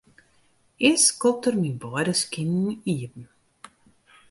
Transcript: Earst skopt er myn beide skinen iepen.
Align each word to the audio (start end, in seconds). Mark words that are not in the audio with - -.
Earst 0.87 1.05
skopt 1.09 1.47
er 1.51 1.55
myn 1.61 1.77
beide 1.83 2.13
skinen 2.21 2.67
iepen. 2.93 3.25